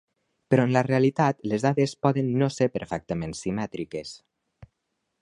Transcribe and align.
Però 0.53 0.63
en 0.67 0.71
la 0.75 0.81
realitat, 0.87 1.43
les 1.51 1.67
dades 1.67 1.95
poden 2.07 2.33
no 2.43 2.49
ser 2.57 2.71
perfectament 2.79 3.39
simètriques. 3.45 4.19